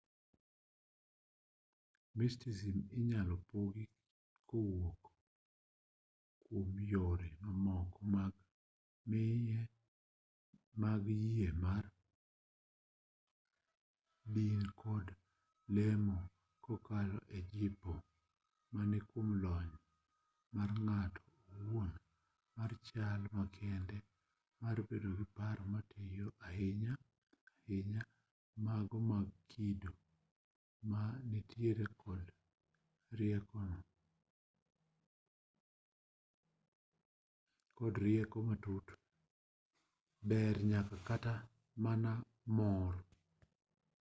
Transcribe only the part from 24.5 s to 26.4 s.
mar bedo gi paro matiyo